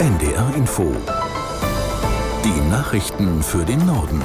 NDR 0.00 0.54
Info. 0.56 0.96
Die 2.42 2.70
Nachrichten 2.70 3.42
für 3.42 3.66
den 3.66 3.84
Norden. 3.84 4.22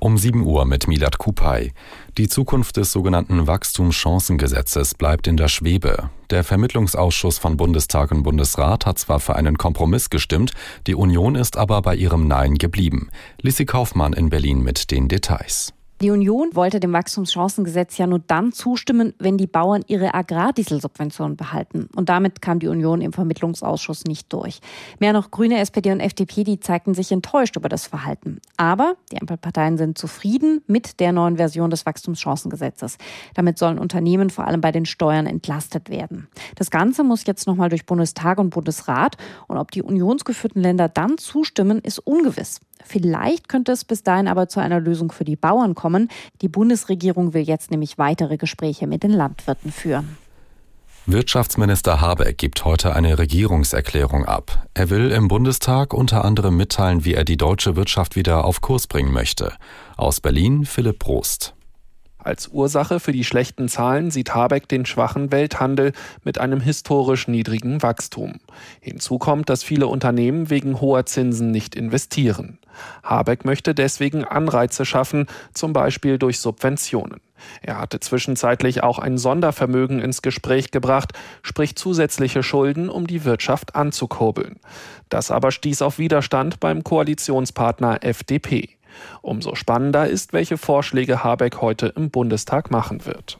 Um 0.00 0.18
7 0.18 0.44
Uhr 0.44 0.66
mit 0.66 0.86
Milad 0.86 1.16
Kupay. 1.16 1.72
Die 2.18 2.28
Zukunft 2.28 2.76
des 2.76 2.92
sogenannten 2.92 3.46
Wachstumschancengesetzes 3.46 4.92
bleibt 4.96 5.26
in 5.28 5.38
der 5.38 5.48
Schwebe. 5.48 6.10
Der 6.28 6.44
Vermittlungsausschuss 6.44 7.38
von 7.38 7.56
Bundestag 7.56 8.10
und 8.10 8.22
Bundesrat 8.22 8.84
hat 8.84 8.98
zwar 8.98 9.18
für 9.18 9.34
einen 9.34 9.56
Kompromiss 9.56 10.10
gestimmt, 10.10 10.52
die 10.86 10.96
Union 10.96 11.36
ist 11.36 11.56
aber 11.56 11.80
bei 11.80 11.96
ihrem 11.96 12.28
Nein 12.28 12.56
geblieben. 12.56 13.08
Lissi 13.40 13.64
Kaufmann 13.64 14.12
in 14.12 14.28
Berlin 14.28 14.62
mit 14.62 14.90
den 14.90 15.08
Details. 15.08 15.72
Die 16.04 16.10
Union 16.10 16.50
wollte 16.52 16.80
dem 16.80 16.92
Wachstumschancengesetz 16.92 17.96
ja 17.96 18.06
nur 18.06 18.18
dann 18.18 18.52
zustimmen, 18.52 19.14
wenn 19.18 19.38
die 19.38 19.46
Bauern 19.46 19.82
ihre 19.86 20.12
Agrardieselsubventionen 20.12 21.38
behalten. 21.38 21.88
Und 21.96 22.10
damit 22.10 22.42
kam 22.42 22.58
die 22.58 22.68
Union 22.68 23.00
im 23.00 23.14
Vermittlungsausschuss 23.14 24.04
nicht 24.04 24.30
durch. 24.30 24.60
Mehr 24.98 25.14
noch 25.14 25.30
Grüne, 25.30 25.60
SPD 25.60 25.90
und 25.92 26.00
FDP, 26.00 26.44
die 26.44 26.60
zeigten 26.60 26.92
sich 26.92 27.10
enttäuscht 27.10 27.56
über 27.56 27.70
das 27.70 27.86
Verhalten. 27.86 28.42
Aber 28.58 28.96
die 29.12 29.18
Ampelparteien 29.18 29.78
sind 29.78 29.96
zufrieden 29.96 30.60
mit 30.66 31.00
der 31.00 31.12
neuen 31.12 31.38
Version 31.38 31.70
des 31.70 31.86
Wachstumschancengesetzes. 31.86 32.98
Damit 33.32 33.56
sollen 33.56 33.78
Unternehmen 33.78 34.28
vor 34.28 34.46
allem 34.46 34.60
bei 34.60 34.72
den 34.72 34.84
Steuern 34.84 35.24
entlastet 35.24 35.88
werden. 35.88 36.28
Das 36.56 36.70
Ganze 36.70 37.02
muss 37.02 37.24
jetzt 37.24 37.46
nochmal 37.46 37.70
durch 37.70 37.86
Bundestag 37.86 38.36
und 38.36 38.50
Bundesrat. 38.50 39.16
Und 39.48 39.56
ob 39.56 39.70
die 39.70 39.80
unionsgeführten 39.80 40.60
Länder 40.60 40.90
dann 40.90 41.16
zustimmen, 41.16 41.78
ist 41.78 41.98
ungewiss. 41.98 42.60
Vielleicht 42.84 43.48
könnte 43.48 43.72
es 43.72 43.84
bis 43.84 44.02
dahin 44.02 44.28
aber 44.28 44.48
zu 44.48 44.60
einer 44.60 44.78
Lösung 44.78 45.10
für 45.10 45.24
die 45.24 45.36
Bauern 45.36 45.74
kommen. 45.74 46.08
Die 46.42 46.48
Bundesregierung 46.48 47.34
will 47.34 47.42
jetzt 47.42 47.70
nämlich 47.70 47.98
weitere 47.98 48.36
Gespräche 48.36 48.86
mit 48.86 49.02
den 49.02 49.10
Landwirten 49.10 49.72
führen. 49.72 50.16
Wirtschaftsminister 51.06 52.00
Habeck 52.00 52.38
gibt 52.38 52.64
heute 52.64 52.94
eine 52.94 53.18
Regierungserklärung 53.18 54.24
ab. 54.24 54.66
Er 54.72 54.88
will 54.88 55.10
im 55.10 55.28
Bundestag 55.28 55.92
unter 55.92 56.24
anderem 56.24 56.56
mitteilen, 56.56 57.04
wie 57.04 57.12
er 57.12 57.24
die 57.24 57.36
deutsche 57.36 57.76
Wirtschaft 57.76 58.16
wieder 58.16 58.46
auf 58.46 58.62
Kurs 58.62 58.86
bringen 58.86 59.12
möchte. 59.12 59.52
Aus 59.98 60.20
Berlin 60.20 60.64
Philipp 60.64 61.00
Prost. 61.00 61.53
Als 62.24 62.48
Ursache 62.48 63.00
für 63.00 63.12
die 63.12 63.22
schlechten 63.22 63.68
Zahlen 63.68 64.10
sieht 64.10 64.34
Habeck 64.34 64.66
den 64.66 64.86
schwachen 64.86 65.30
Welthandel 65.30 65.92
mit 66.24 66.38
einem 66.38 66.58
historisch 66.58 67.28
niedrigen 67.28 67.82
Wachstum. 67.82 68.40
Hinzu 68.80 69.18
kommt, 69.18 69.50
dass 69.50 69.62
viele 69.62 69.88
Unternehmen 69.88 70.48
wegen 70.48 70.80
hoher 70.80 71.04
Zinsen 71.04 71.50
nicht 71.50 71.76
investieren. 71.76 72.58
Habeck 73.02 73.44
möchte 73.44 73.74
deswegen 73.74 74.24
Anreize 74.24 74.86
schaffen, 74.86 75.26
zum 75.52 75.74
Beispiel 75.74 76.18
durch 76.18 76.40
Subventionen. 76.40 77.20
Er 77.60 77.78
hatte 77.78 78.00
zwischenzeitlich 78.00 78.82
auch 78.82 78.98
ein 78.98 79.18
Sondervermögen 79.18 80.00
ins 80.00 80.22
Gespräch 80.22 80.70
gebracht, 80.70 81.12
sprich 81.42 81.76
zusätzliche 81.76 82.42
Schulden, 82.42 82.88
um 82.88 83.06
die 83.06 83.24
Wirtschaft 83.24 83.74
anzukurbeln. 83.74 84.56
Das 85.10 85.30
aber 85.30 85.52
stieß 85.52 85.82
auf 85.82 85.98
Widerstand 85.98 86.58
beim 86.58 86.84
Koalitionspartner 86.84 88.02
FDP. 88.02 88.70
Umso 89.22 89.54
spannender 89.54 90.08
ist, 90.08 90.32
welche 90.32 90.58
Vorschläge 90.58 91.24
Habeck 91.24 91.60
heute 91.60 91.86
im 91.96 92.10
Bundestag 92.10 92.70
machen 92.70 93.06
wird. 93.06 93.38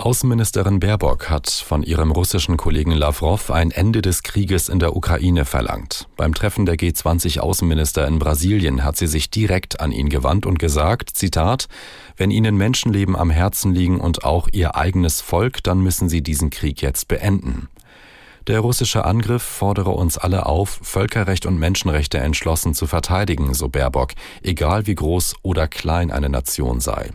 Außenministerin 0.00 0.80
Baerbock 0.80 1.28
hat 1.28 1.50
von 1.50 1.82
ihrem 1.82 2.10
russischen 2.10 2.56
Kollegen 2.56 2.92
Lavrov 2.92 3.50
ein 3.50 3.70
Ende 3.70 4.00
des 4.00 4.22
Krieges 4.22 4.70
in 4.70 4.78
der 4.78 4.96
Ukraine 4.96 5.44
verlangt. 5.44 6.08
Beim 6.16 6.32
Treffen 6.32 6.64
der 6.64 6.76
G20-Außenminister 6.76 8.06
in 8.08 8.18
Brasilien 8.18 8.82
hat 8.82 8.96
sie 8.96 9.06
sich 9.06 9.28
direkt 9.28 9.80
an 9.80 9.92
ihn 9.92 10.08
gewandt 10.08 10.46
und 10.46 10.58
gesagt, 10.58 11.10
Zitat, 11.10 11.68
wenn 12.16 12.30
Ihnen 12.30 12.56
Menschenleben 12.56 13.14
am 13.14 13.28
Herzen 13.28 13.74
liegen 13.74 14.00
und 14.00 14.24
auch 14.24 14.48
Ihr 14.50 14.74
eigenes 14.74 15.20
Volk, 15.20 15.62
dann 15.62 15.80
müssen 15.80 16.08
Sie 16.08 16.22
diesen 16.22 16.48
Krieg 16.48 16.80
jetzt 16.80 17.06
beenden. 17.08 17.68
Der 18.50 18.58
russische 18.58 19.04
Angriff 19.04 19.44
fordere 19.44 19.90
uns 19.90 20.18
alle 20.18 20.46
auf, 20.46 20.80
Völkerrecht 20.82 21.46
und 21.46 21.60
Menschenrechte 21.60 22.18
entschlossen 22.18 22.74
zu 22.74 22.88
verteidigen, 22.88 23.54
so 23.54 23.68
Baerbock, 23.68 24.14
egal 24.42 24.88
wie 24.88 24.96
groß 24.96 25.36
oder 25.42 25.68
klein 25.68 26.10
eine 26.10 26.28
Nation 26.28 26.80
sei. 26.80 27.10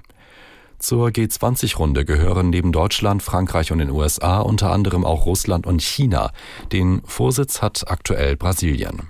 Zur 0.80 1.09
G20-Runde 1.09 2.06
gehören 2.06 2.52
neben 2.52 2.72
Deutschland, 2.72 3.22
Frankreich 3.22 3.74
und 3.74 3.80
den 3.80 3.90
USA 3.90 4.40
unter 4.40 4.72
anderem 4.72 5.04
auch 5.04 5.26
Russland 5.26 5.68
und 5.68 5.82
China. 5.82 6.32
Den 6.72 7.02
Vorsitz 7.04 7.62
hat 7.62 7.84
aktuell 7.92 8.38
Brasilien. 8.38 9.09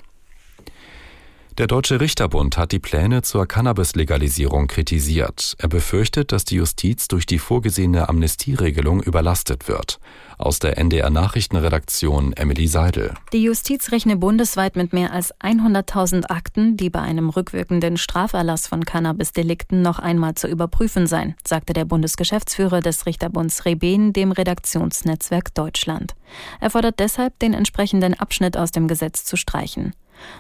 Der 1.58 1.68
Deutsche 1.68 2.02
Richterbund 2.02 2.58
hat 2.58 2.74
die 2.74 2.80
Pläne 2.80 3.22
zur 3.22 3.46
Cannabis-Legalisierung 3.46 4.68
kritisiert. 4.68 5.56
Er 5.58 5.70
befürchtet, 5.70 6.34
dass 6.34 6.44
die 6.44 6.56
Justiz 6.56 7.08
durch 7.08 7.26
die 7.26 7.40
vorgesehene 7.40 8.10
Amnestieregelung 8.10 9.02
überlastet 9.02 9.70
wird. 9.70 10.02
Aus 10.38 10.60
der 10.60 10.78
NDR 10.78 11.10
Nachrichtenredaktion 11.10 12.34
Emily 12.34 12.68
Seidel. 12.68 13.14
Die 13.32 13.42
Justiz 13.42 13.94
rechne 13.94 14.18
bundesweit 14.18 14.76
mit 14.76 14.92
mehr 14.92 15.14
als 15.14 15.34
100.000 15.36 16.30
Akten, 16.30 16.76
die 16.76 16.90
bei 16.90 17.00
einem 17.00 17.30
rückwirkenden 17.30 17.96
Straferlass 17.96 18.68
von 18.68 18.84
Cannabis-Delikten 18.84 19.82
noch 19.82 20.00
einmal 20.00 20.36
zu 20.36 20.50
überprüfen 20.50 21.08
seien, 21.08 21.36
sagte 21.48 21.72
der 21.72 21.86
Bundesgeschäftsführer 21.86 22.82
des 22.82 23.06
Richterbunds 23.06 23.64
Reben 23.64 24.12
dem 24.12 24.34
Redaktionsnetzwerk 24.34 25.54
Deutschland. 25.54 26.16
Er 26.60 26.72
fordert 26.72 27.00
deshalb, 27.00 27.40
den 27.40 27.54
entsprechenden 27.54 28.14
Abschnitt 28.14 28.58
aus 28.58 28.72
dem 28.72 28.90
Gesetz 28.90 29.24
zu 29.24 29.38
streichen. 29.38 29.94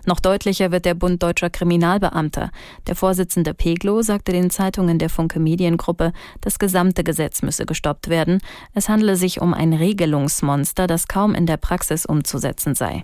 Noch 0.05 0.19
deutlicher 0.19 0.71
wird 0.71 0.85
der 0.85 0.93
Bund 0.93 1.21
deutscher 1.23 1.49
Kriminalbeamter. 1.49 2.51
Der 2.87 2.95
Vorsitzende 2.95 3.53
Peglo 3.53 4.01
sagte 4.01 4.31
den 4.31 4.49
Zeitungen 4.49 4.99
der 4.99 5.09
Funke 5.09 5.39
Mediengruppe, 5.39 6.13
das 6.41 6.59
gesamte 6.59 7.03
Gesetz 7.03 7.41
müsse 7.41 7.65
gestoppt 7.65 8.09
werden. 8.09 8.39
Es 8.73 8.89
handele 8.89 9.15
sich 9.15 9.41
um 9.41 9.53
ein 9.53 9.73
Regelungsmonster, 9.73 10.87
das 10.87 11.07
kaum 11.07 11.35
in 11.35 11.45
der 11.45 11.57
Praxis 11.57 12.05
umzusetzen 12.05 12.75
sei. 12.75 13.03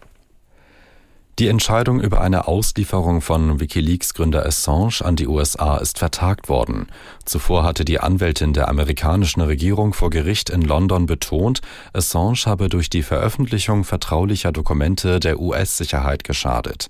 Die 1.39 1.47
Entscheidung 1.47 2.01
über 2.01 2.21
eine 2.21 2.47
Auslieferung 2.47 3.21
von 3.21 3.59
Wikileaks-Gründer 3.59 4.45
Assange 4.45 5.01
an 5.03 5.15
die 5.15 5.27
USA 5.27 5.77
ist 5.77 5.97
vertagt 5.97 6.49
worden. 6.49 6.87
Zuvor 7.25 7.63
hatte 7.63 7.85
die 7.85 7.99
Anwältin 7.99 8.53
der 8.53 8.67
amerikanischen 8.67 9.41
Regierung 9.41 9.93
vor 9.93 10.09
Gericht 10.09 10.49
in 10.49 10.61
London 10.61 11.05
betont, 11.05 11.61
Assange 11.93 12.43
habe 12.45 12.69
durch 12.69 12.89
die 12.89 13.01
Veröffentlichung 13.01 13.85
vertraulicher 13.85 14.51
Dokumente 14.51 15.19
der 15.19 15.39
US-Sicherheit 15.39 16.23
geschadet. 16.23 16.87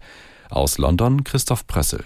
Aus 0.49 0.77
London 0.77 1.23
Christoph 1.23 1.67
Pressel. 1.67 2.03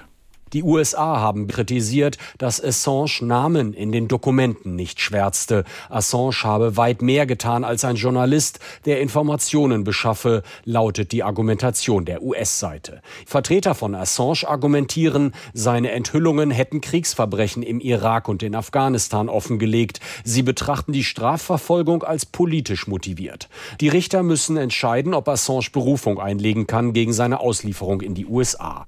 Die 0.56 0.64
USA 0.64 1.20
haben 1.20 1.48
kritisiert, 1.48 2.18
dass 2.38 2.64
Assange 2.64 3.26
Namen 3.26 3.74
in 3.74 3.92
den 3.92 4.08
Dokumenten 4.08 4.78
nicht 4.78 5.02
schwärzte. 5.02 5.66
Assange 5.90 6.44
habe 6.44 6.78
weit 6.78 7.02
mehr 7.02 7.26
getan 7.26 7.66
als 7.66 7.84
ein 7.84 7.98
Journalist, 7.98 8.60
der 8.86 9.02
Informationen 9.02 9.84
beschaffe, 9.84 10.44
lautet 10.64 11.12
die 11.12 11.24
Argumentation 11.24 12.06
der 12.06 12.24
US-Seite. 12.24 13.02
Vertreter 13.26 13.76
von 13.76 13.96
Assange 13.96 14.48
argumentieren, 14.48 15.34
seine 15.54 15.92
Enthüllungen 15.92 16.52
hätten 16.52 16.80
Kriegsverbrechen 16.80 17.62
im 17.62 17.82
Irak 17.82 18.30
und 18.30 18.42
in 18.42 18.56
Afghanistan 18.56 19.28
offengelegt. 19.28 20.00
Sie 20.24 20.42
betrachten 20.42 20.94
die 20.94 21.04
Strafverfolgung 21.04 22.04
als 22.04 22.26
politisch 22.26 22.88
motiviert. 22.88 23.50
Die 23.82 23.90
Richter 23.90 24.24
müssen 24.24 24.56
entscheiden, 24.56 25.14
ob 25.14 25.28
Assange 25.28 25.68
Berufung 25.74 26.18
einlegen 26.18 26.66
kann 26.66 26.94
gegen 26.94 27.12
seine 27.12 27.42
Auslieferung 27.42 28.00
in 28.00 28.14
die 28.16 28.26
USA. 28.26 28.88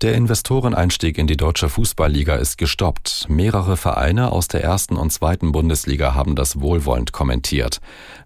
Der 0.00 0.14
Investoreneinstieg 0.14 1.18
in 1.18 1.26
die 1.26 1.36
deutsche 1.36 1.68
Fußballliga 1.68 2.36
ist 2.36 2.56
gestoppt. 2.56 3.26
Mehrere 3.28 3.76
Vereine 3.76 4.30
aus 4.30 4.46
der 4.46 4.62
ersten 4.62 4.94
und 4.94 5.12
zweiten 5.12 5.50
Bundesliga 5.50 6.14
haben 6.14 6.36
das 6.36 6.60
wohlwollend 6.60 7.12
kommentiert. 7.12 7.80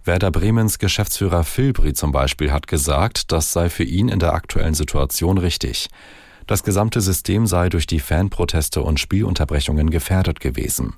Werder 0.04 0.30
Bremens 0.30 0.78
Geschäftsführer 0.78 1.44
Filbri 1.44 1.94
zum 1.94 2.12
Beispiel 2.12 2.52
hat 2.52 2.66
gesagt, 2.66 3.32
das 3.32 3.52
sei 3.52 3.70
für 3.70 3.84
ihn 3.84 4.10
in 4.10 4.18
der 4.18 4.34
aktuellen 4.34 4.74
Situation 4.74 5.38
richtig. 5.38 5.88
Das 6.46 6.62
gesamte 6.62 7.00
System 7.00 7.46
sei 7.46 7.70
durch 7.70 7.86
die 7.86 8.00
Fanproteste 8.00 8.82
und 8.82 9.00
Spielunterbrechungen 9.00 9.88
gefährdet 9.88 10.40
gewesen. 10.40 10.96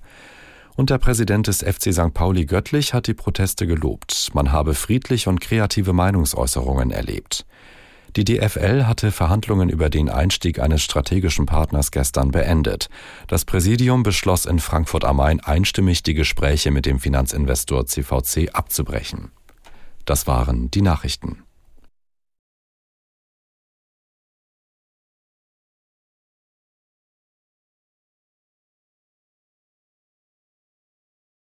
Und 0.75 0.91
der 0.91 0.99
Präsident 0.99 1.47
des 1.47 1.63
FC 1.63 1.95
St. 1.95 2.13
Pauli 2.15 2.47
Göttlich 2.47 2.95
hat 2.95 3.07
die 3.07 3.15
Proteste 3.15 3.69
gelobt. 3.69 4.31
Man 4.33 4.51
habe 4.51 4.75
friedlich 4.75 5.28
und 5.28 5.41
kreative 5.41 5.93
Meinungsäußerungen 5.93 6.91
erlebt. 6.91 7.47
Die 8.16 8.25
DFL 8.25 8.84
hatte 8.84 9.11
Verhandlungen 9.11 9.69
über 9.69 9.91
den 9.91 10.09
Einstieg 10.09 10.61
eines 10.61 10.83
strategischen 10.83 11.47
Partners 11.47 11.91
gestern 11.91 12.31
beendet. 12.31 12.89
Das 13.27 13.45
Präsidium 13.45 14.05
beschloss 14.05 14.47
in 14.47 14.61
Frankfurt 14.61 15.05
am 15.05 15.16
Main 15.16 15.41
einstimmig 15.41 16.05
die 16.05 16.15
Gespräche 16.15 16.71
mit 16.71 16.87
dem 16.87 17.01
Finanzinvestor 17.01 17.87
CVC 17.87 18.51
abzubrechen. 18.53 19.33
Das 20.05 20.28
waren 20.28 20.71
die 20.71 20.83
Nachrichten. 20.83 21.43